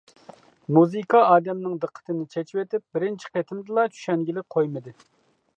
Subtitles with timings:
[0.77, 4.99] مۇزىكا ئادەمنىڭ دىققىتىنى چېچىۋېتىپ بىرىنچى قېتىمدىلا چۈشەنگىلى قويمىدى.